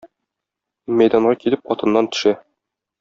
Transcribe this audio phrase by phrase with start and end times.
[1.01, 2.35] Мәйданга килеп атыннан төшә.